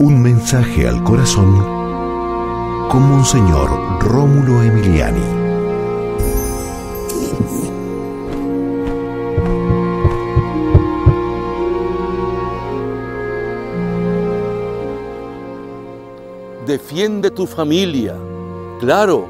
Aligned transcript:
Un 0.00 0.20
mensaje 0.20 0.88
al 0.88 1.04
corazón 1.04 1.56
con 2.90 3.08
Monseñor 3.08 3.70
Rómulo 4.00 4.62
Emiliani. 4.62 5.20
Defiende 16.66 17.30
tu 17.30 17.46
familia, 17.46 18.16
claro, 18.80 19.26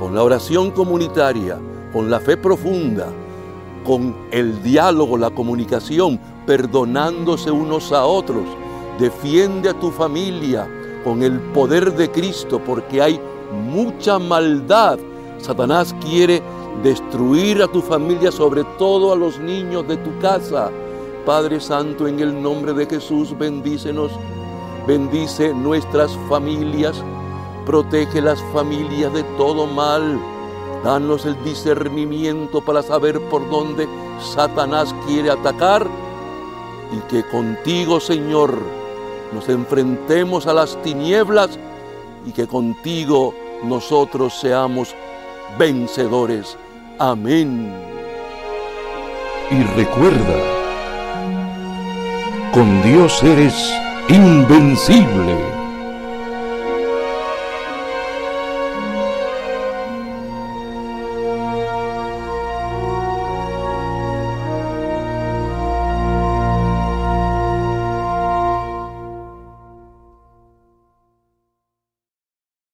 con 0.00 0.14
la 0.16 0.24
oración 0.24 0.72
comunitaria, 0.72 1.56
con 1.92 2.10
la 2.10 2.18
fe 2.18 2.36
profunda, 2.36 3.06
con 3.84 4.16
el 4.32 4.60
diálogo, 4.60 5.16
la 5.16 5.30
comunicación, 5.30 6.18
perdonándose 6.46 7.52
unos 7.52 7.92
a 7.92 8.04
otros. 8.04 8.59
Defiende 9.00 9.70
a 9.70 9.74
tu 9.74 9.90
familia 9.90 10.68
con 11.02 11.22
el 11.22 11.40
poder 11.40 11.92
de 11.94 12.10
Cristo 12.10 12.60
porque 12.64 13.02
hay 13.02 13.20
mucha 13.52 14.18
maldad. 14.18 14.98
Satanás 15.38 15.94
quiere 16.04 16.42
destruir 16.84 17.62
a 17.62 17.66
tu 17.66 17.80
familia, 17.80 18.30
sobre 18.30 18.62
todo 18.78 19.12
a 19.12 19.16
los 19.16 19.38
niños 19.38 19.88
de 19.88 19.96
tu 19.96 20.16
casa. 20.20 20.70
Padre 21.26 21.60
Santo, 21.60 22.06
en 22.06 22.20
el 22.20 22.40
nombre 22.40 22.74
de 22.74 22.86
Jesús, 22.86 23.36
bendícenos. 23.36 24.12
Bendice 24.86 25.52
nuestras 25.54 26.16
familias. 26.28 27.02
Protege 27.66 28.20
las 28.20 28.40
familias 28.52 29.12
de 29.12 29.22
todo 29.36 29.66
mal 29.66 30.20
Danos 30.84 31.26
el 31.26 31.42
discernimiento 31.44 32.62
para 32.62 32.82
saber 32.82 33.20
por 33.28 33.48
dónde 33.50 33.86
Satanás 34.18 34.94
quiere 35.06 35.30
atacar 35.30 35.86
y 36.90 36.98
que 37.10 37.22
contigo, 37.28 38.00
Señor, 38.00 38.58
nos 39.32 39.48
enfrentemos 39.48 40.46
a 40.46 40.52
las 40.52 40.80
tinieblas 40.82 41.58
y 42.26 42.32
que 42.32 42.46
contigo 42.46 43.34
nosotros 43.64 44.38
seamos 44.40 44.94
vencedores. 45.58 46.56
Amén. 46.98 47.72
Y 49.50 49.62
recuerda, 49.76 50.36
con 52.52 52.82
Dios 52.82 53.22
eres 53.22 53.72
invencible. 54.08 55.59